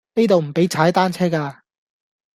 [0.15, 1.63] 呢度唔比踩單車架